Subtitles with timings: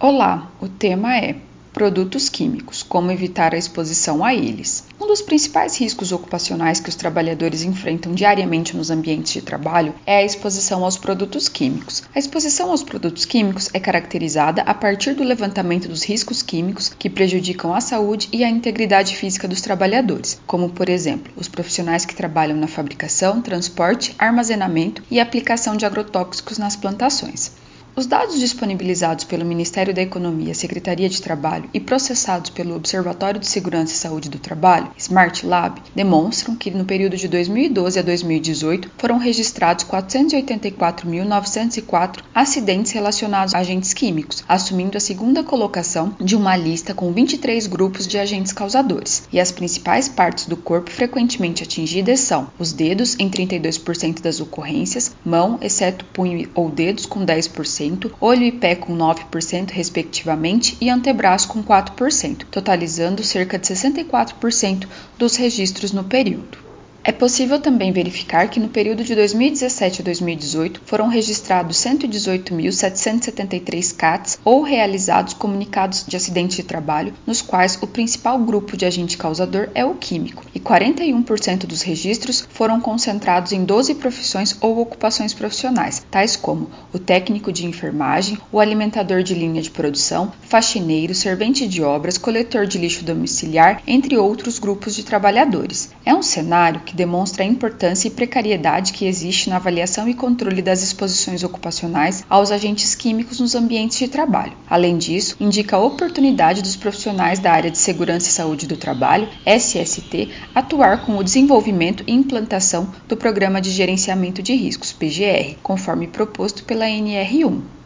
[0.00, 1.34] Olá, o tema é
[1.72, 4.84] Produtos químicos, como evitar a exposição a eles.
[5.00, 10.18] Um dos principais riscos ocupacionais que os trabalhadores enfrentam diariamente nos ambientes de trabalho é
[10.18, 12.04] a exposição aos produtos químicos.
[12.14, 17.10] A exposição aos produtos químicos é caracterizada a partir do levantamento dos riscos químicos que
[17.10, 22.14] prejudicam a saúde e a integridade física dos trabalhadores, como, por exemplo, os profissionais que
[22.14, 27.50] trabalham na fabricação, transporte, armazenamento e aplicação de agrotóxicos nas plantações.
[27.98, 33.48] Os dados disponibilizados pelo Ministério da Economia, Secretaria de Trabalho e processados pelo Observatório de
[33.48, 38.88] Segurança e Saúde do Trabalho, Smart Lab, demonstram que no período de 2012 a 2018
[38.96, 46.94] foram registrados 484.904 acidentes relacionados a agentes químicos, assumindo a segunda colocação de uma lista
[46.94, 49.24] com 23 grupos de agentes causadores.
[49.32, 55.16] E as principais partes do corpo frequentemente atingidas são os dedos, em 32% das ocorrências,
[55.24, 57.87] mão, exceto punho ou dedos, com 10%
[58.20, 64.86] olho e pé com 9%, respectivamente, e antebraço com 4%, totalizando cerca de 64%
[65.18, 66.67] dos registros no período.
[67.08, 74.38] É possível também verificar que no período de 2017 a 2018 foram registrados 118.773 CATs
[74.44, 79.70] ou realizados comunicados de acidente de trabalho, nos quais o principal grupo de agente causador
[79.74, 86.04] é o químico, e 41% dos registros foram concentrados em 12 profissões ou ocupações profissionais,
[86.10, 91.82] tais como o técnico de enfermagem, o alimentador de linha de produção, faxineiro, servente de
[91.82, 95.90] obras, coletor de lixo domiciliar, entre outros grupos de trabalhadores.
[96.04, 100.60] É um cenário que demonstra a importância e precariedade que existe na avaliação e controle
[100.60, 104.52] das exposições ocupacionais aos agentes químicos nos ambientes de trabalho.
[104.68, 109.28] Além disso, indica a oportunidade dos profissionais da área de segurança e saúde do trabalho,
[109.46, 116.08] SST, atuar com o desenvolvimento e implantação do Programa de Gerenciamento de Riscos, PGR, conforme
[116.08, 117.77] proposto pela NR1.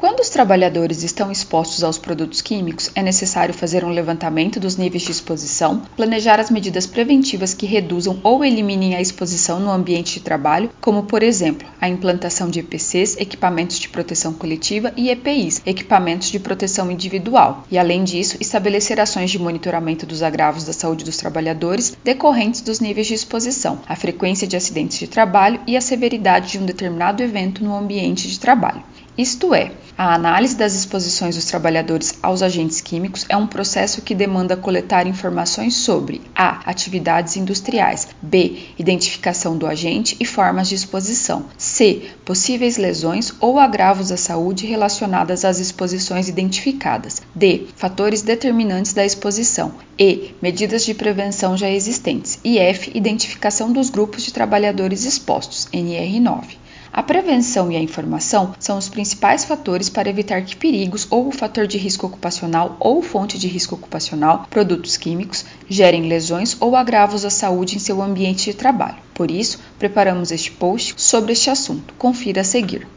[0.00, 5.02] Quando os trabalhadores estão expostos aos produtos químicos, é necessário fazer um levantamento dos níveis
[5.02, 10.20] de exposição, planejar as medidas preventivas que reduzam ou eliminem a exposição no ambiente de
[10.20, 16.30] trabalho, como, por exemplo, a implantação de EPCs, equipamentos de proteção coletiva, e EPIs, equipamentos
[16.30, 21.18] de proteção individual, e, além disso, estabelecer ações de monitoramento dos agravos da saúde dos
[21.18, 26.52] trabalhadores decorrentes dos níveis de exposição, a frequência de acidentes de trabalho e a severidade
[26.52, 28.82] de um determinado evento no ambiente de trabalho.
[29.20, 34.14] Isto é, a análise das exposições dos trabalhadores aos agentes químicos é um processo que
[34.14, 36.62] demanda coletar informações sobre a.
[36.70, 38.70] atividades industriais, b.
[38.78, 42.12] identificação do agente e formas de exposição, c.
[42.24, 47.66] possíveis lesões ou agravos à saúde relacionadas às exposições identificadas, d.
[47.76, 50.34] fatores determinantes da exposição, e.
[50.40, 52.90] medidas de prevenção já existentes e f.
[52.94, 56.59] identificação dos grupos de trabalhadores expostos, NR9.
[56.92, 61.32] A prevenção e a informação são os principais fatores para evitar que perigos ou o
[61.32, 67.24] fator de risco ocupacional ou fonte de risco ocupacional, produtos químicos, gerem lesões ou agravos
[67.24, 68.98] à saúde em seu ambiente de trabalho.
[69.14, 71.94] Por isso, preparamos este post sobre este assunto.
[71.96, 72.88] Confira a seguir.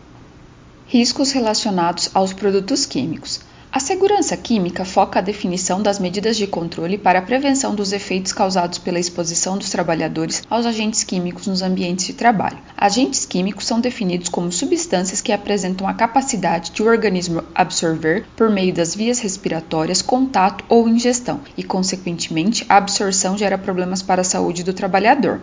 [0.88, 3.42] Riscos relacionados aos produtos químicos.
[3.75, 8.31] A segurança química foca a definição das medidas de controle para a prevenção dos efeitos
[8.31, 12.59] causados pela exposição dos trabalhadores aos agentes químicos nos ambientes de trabalho.
[12.78, 18.47] Agentes químicos são definidos como substâncias que apresentam a capacidade de o organismo absorver por
[18.47, 24.23] meio das vias respiratórias, contato ou ingestão, e, consequentemente, a absorção gera problemas para a
[24.23, 25.41] saúde do trabalhador.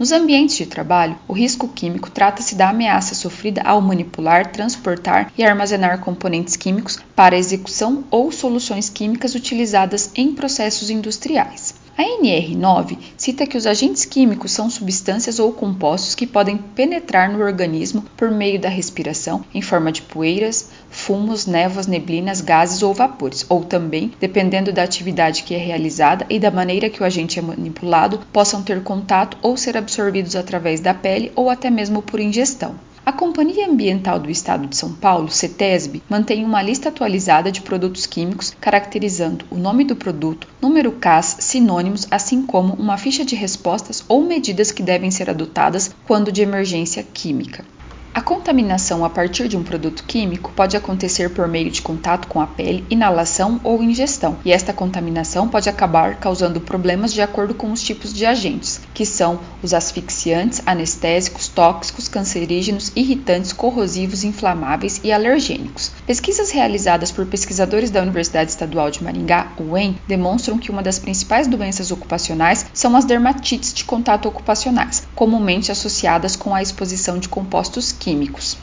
[0.00, 5.44] Nos ambientes de trabalho, o risco químico trata-se da ameaça sofrida ao manipular, transportar e
[5.44, 11.74] armazenar componentes químicos para execução ou soluções químicas utilizadas em processos industriais.
[12.00, 17.44] A NR9 cita que os agentes químicos são substâncias ou compostos que podem penetrar no
[17.44, 23.44] organismo por meio da respiração, em forma de poeiras, fumos, névoas, neblinas, gases ou vapores,
[23.50, 27.42] ou também, dependendo da atividade que é realizada e da maneira que o agente é
[27.42, 32.76] manipulado, possam ter contato ou ser absorvidos através da pele ou até mesmo por ingestão.
[33.10, 38.06] A Companhia Ambiental do Estado de São Paulo, CETESB, mantém uma lista atualizada de produtos
[38.06, 44.04] químicos caracterizando o nome do produto, número CAS, sinônimos, assim como uma ficha de respostas
[44.06, 47.64] ou medidas que devem ser adotadas quando de emergência química.
[48.12, 52.40] A contaminação a partir de um produto químico pode acontecer por meio de contato com
[52.40, 57.70] a pele, inalação ou ingestão, e esta contaminação pode acabar causando problemas de acordo com
[57.70, 65.12] os tipos de agentes, que são os asfixiantes, anestésicos, tóxicos, cancerígenos, irritantes, corrosivos, inflamáveis e
[65.12, 65.92] alergênicos.
[66.04, 71.46] Pesquisas realizadas por pesquisadores da Universidade Estadual de Maringá, UEM, demonstram que uma das principais
[71.46, 77.99] doenças ocupacionais são as dermatites de contato ocupacionais, comumente associadas com a exposição de compostos
[78.00, 78.56] químicos.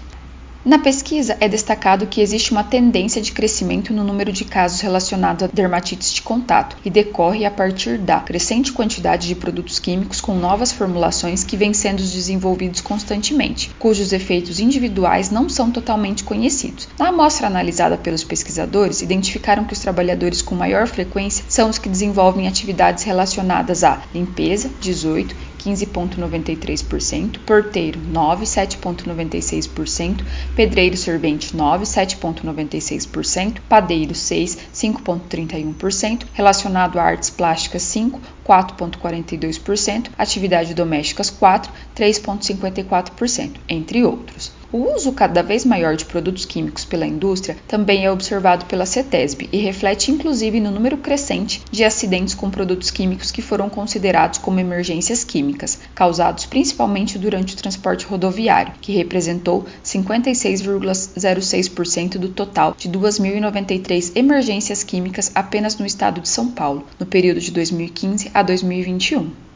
[0.68, 5.44] Na pesquisa, é destacado que existe uma tendência de crescimento no número de casos relacionados
[5.44, 10.36] a dermatites de contato e decorre a partir da crescente quantidade de produtos químicos com
[10.36, 16.89] novas formulações que vêm sendo desenvolvidos constantemente, cujos efeitos individuais não são totalmente conhecidos.
[17.00, 21.88] Na amostra analisada pelos pesquisadores, identificaram que os trabalhadores com maior frequência são os que
[21.88, 25.34] desenvolvem atividades relacionadas à limpeza, 18,
[25.67, 30.23] 15,93%, porteiro 9, 7,96%,
[30.55, 41.29] pedreiro servente 9, 7,96%, padeiro 6, 5,31%, relacionado a artes plásticas 5, 4,42%, atividades domésticas
[41.29, 44.56] 4, 3,54%, entre outros.
[44.69, 49.47] O uso cada vez maior de produtos químicos pela indústria também é observado pela CETESB
[49.53, 54.59] e reflete inclusive no número crescente de acidentes com produtos químicos que foram considerados como
[54.59, 64.11] emergências químicas, causados principalmente durante o transporte rodoviário, que representou 56,06% do total de 2.093
[64.15, 69.46] emergências químicas apenas no estado de São Paulo, no período de 2015 a 2021.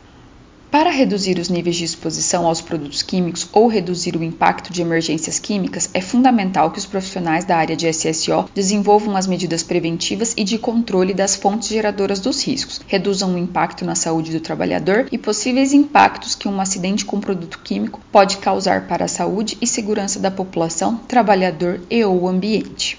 [0.72, 5.38] Para reduzir os níveis de exposição aos produtos químicos ou reduzir o impacto de emergências
[5.38, 10.46] químicas, é fundamental que os profissionais da área de SSO desenvolvam as medidas preventivas e
[10.46, 15.18] de controle das fontes geradoras dos riscos, reduzam o impacto na saúde do trabalhador e
[15.18, 20.22] possíveis impactos que um acidente com produto químico pode causar para a saúde e segurança
[20.22, 22.98] da população, trabalhador e ou ambiente.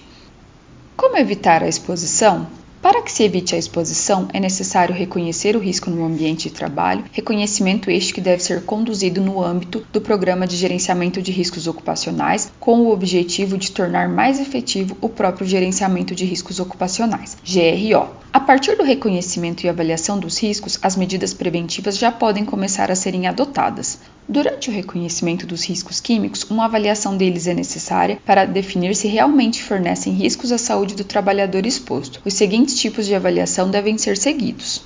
[0.95, 2.47] Como evitar a exposição?
[2.83, 7.05] Para que se evite a exposição, é necessário reconhecer o risco no ambiente de trabalho,
[7.13, 12.53] reconhecimento este que deve ser conduzido no âmbito do Programa de Gerenciamento de Riscos Ocupacionais,
[12.59, 18.22] com o objetivo de tornar mais efetivo o próprio gerenciamento de riscos ocupacionais, GRO.
[18.35, 22.95] A partir do reconhecimento e avaliação dos riscos, as medidas preventivas já podem começar a
[22.95, 23.99] serem adotadas.
[24.27, 29.63] Durante o reconhecimento dos riscos químicos, uma avaliação deles é necessária para definir se realmente
[29.63, 32.23] fornecem riscos à saúde do trabalhador exposto.
[32.25, 34.83] Os seguintes tipos de avaliação devem ser seguidos: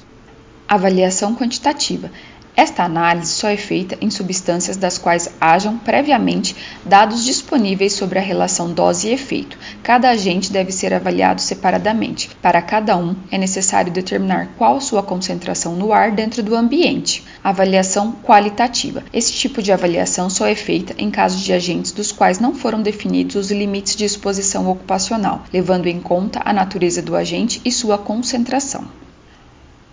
[0.67, 2.11] avaliação quantitativa
[2.57, 6.57] esta análise só é feita em substâncias das quais hajam previamente
[6.87, 9.59] dados disponíveis sobre a relação dose e efeito.
[9.83, 12.31] Cada agente deve ser avaliado separadamente.
[12.41, 17.23] Para cada um, é necessário determinar qual sua concentração no ar dentro do ambiente.
[17.45, 19.05] Avaliação qualitativa.
[19.13, 22.81] Esse tipo de avaliação só é feita em casos de agentes dos quais não foram
[22.81, 27.99] definidos os limites de exposição ocupacional, levando em conta a natureza do agente e sua
[27.99, 29.06] concentração.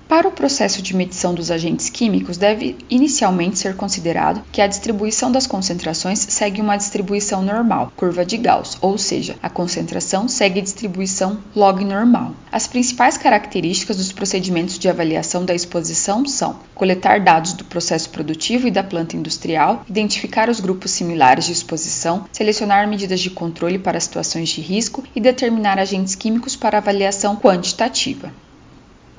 [0.07, 5.31] Para o processo de medição dos agentes químicos, deve inicialmente ser considerado que a distribuição
[5.31, 11.39] das concentrações segue uma distribuição normal, curva de Gauss, ou seja, a concentração segue distribuição
[11.55, 12.33] log normal.
[12.51, 18.67] As principais características dos procedimentos de avaliação da exposição são coletar dados do processo produtivo
[18.67, 23.99] e da planta industrial, identificar os grupos similares de exposição, selecionar medidas de controle para
[23.99, 28.31] situações de risco e determinar agentes químicos para avaliação quantitativa.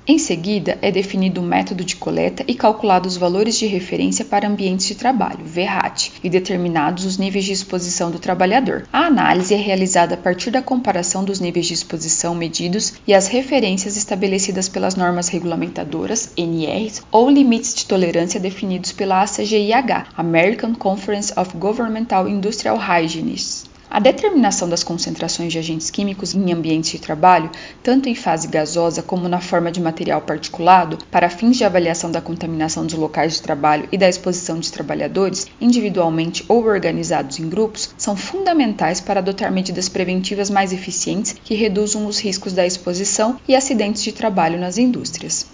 [0.06, 4.46] Em seguida, é definido o método de coleta e calculados os valores de referência para
[4.46, 8.86] ambientes de trabalho, VRAT, e determinados os níveis de exposição do trabalhador.
[8.92, 13.28] A análise é realizada a partir da comparação dos níveis de exposição medidos e as
[13.28, 21.32] referências estabelecidas pelas normas regulamentadoras, NRs, ou limites de tolerância definidos pela ACGIH, American Conference
[21.34, 23.73] of Governmental Industrial Hygienists.
[23.94, 27.48] A determinação das concentrações de agentes químicos em ambientes de trabalho,
[27.80, 32.20] tanto em fase gasosa como na forma de material particulado, para fins de avaliação da
[32.20, 37.94] contaminação dos locais de trabalho e da exposição dos trabalhadores, individualmente ou organizados em grupos,
[37.96, 43.54] são fundamentais para adotar medidas preventivas mais eficientes que reduzam os riscos da exposição e
[43.54, 45.53] acidentes de trabalho nas indústrias.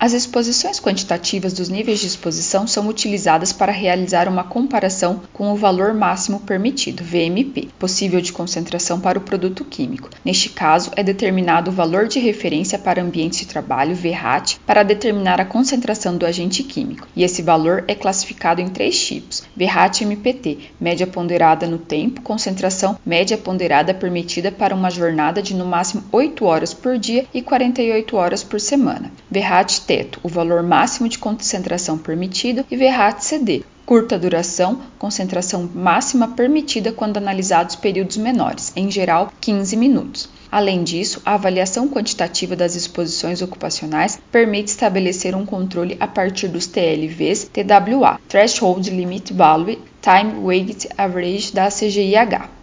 [0.00, 5.56] As exposições quantitativas dos níveis de exposição são utilizadas para realizar uma comparação com o
[5.56, 10.08] valor máximo permitido, VMP, possível de concentração para o produto químico.
[10.24, 15.38] Neste caso, é determinado o valor de referência para ambientes de trabalho, VRAT, para determinar
[15.38, 21.06] a concentração do agente químico, e esse valor é classificado em três tipos: VRAT-MPT, média
[21.06, 26.72] ponderada no tempo, concentração média ponderada permitida para uma jornada de no máximo 8 horas
[26.72, 29.12] por dia e 48 horas por semana.
[29.30, 36.92] VRAT teto, o valor máximo de concentração permitido, e VRAT-CD, curta duração, concentração máxima permitida
[36.92, 40.28] quando analisados períodos menores, em geral 15 minutos.
[40.48, 46.68] Além disso, a avaliação quantitativa das exposições ocupacionais permite estabelecer um controle a partir dos
[46.68, 52.59] TLVs TWA, Threshold Limit Value Time Weighted Average da CGIH.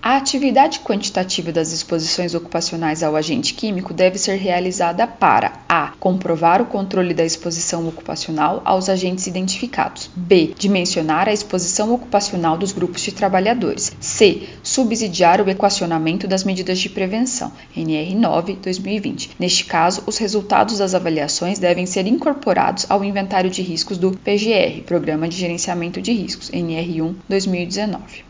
[0.00, 5.92] A atividade quantitativa das exposições ocupacionais ao agente químico deve ser realizada para a.
[5.98, 10.54] comprovar o controle da exposição ocupacional aos agentes identificados, b.
[10.56, 14.48] dimensionar a exposição ocupacional dos grupos de trabalhadores, c.
[14.62, 19.32] subsidiar o equacionamento das medidas de prevenção, NR 9 2020.
[19.36, 24.80] Neste caso, os resultados das avaliações devem ser incorporados ao inventário de riscos do PGR,
[24.86, 28.27] Programa de Gerenciamento de Riscos, NR 1 2019.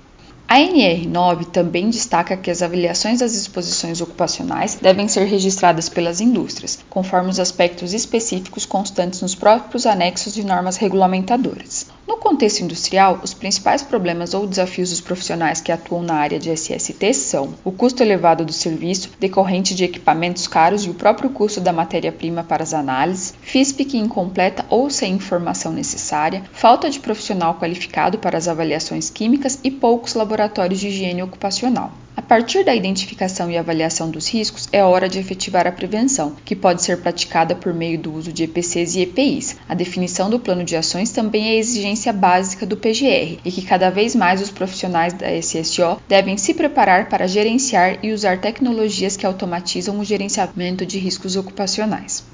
[0.50, 6.78] A NR9 também destaca que as avaliações das exposições ocupacionais devem ser registradas pelas indústrias,
[6.88, 11.86] conforme os aspectos específicos constantes nos próprios anexos de normas regulamentadoras.
[12.06, 16.50] No contexto industrial, os principais problemas ou desafios dos profissionais que atuam na área de
[16.50, 21.60] SST são o custo elevado do serviço, decorrente de equipamentos caros e o próprio custo
[21.60, 28.16] da matéria-prima para as análises, FISPIC incompleta ou sem informação necessária, falta de profissional qualificado
[28.16, 31.92] para as avaliações químicas e poucos laboratórios de higiene ocupacional.
[32.16, 36.54] A partir da identificação e avaliação dos riscos, é hora de efetivar a prevenção, que
[36.54, 39.56] pode ser praticada por meio do uso de EPCs e EPIs.
[39.68, 43.88] A definição do plano de ações também é exigência básica do PGR e que cada
[43.88, 49.24] vez mais os profissionais da SSO devem se preparar para gerenciar e usar tecnologias que
[49.24, 52.24] automatizam o gerenciamento de riscos ocupacionais.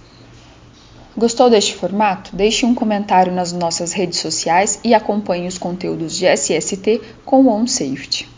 [1.17, 2.35] Gostou deste formato?
[2.35, 8.34] Deixe um comentário nas nossas redes sociais e acompanhe os conteúdos de SST com OnSafety.